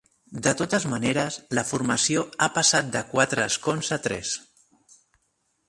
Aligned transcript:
De 0.45 0.53
totes 0.61 0.87
maneres, 0.93 1.37
la 1.59 1.65
formació 1.73 2.25
ha 2.39 2.49
passat 2.57 2.91
de 2.97 3.05
quatre 3.13 3.47
escons 3.53 3.93
a 3.99 4.03
tres. 4.09 4.35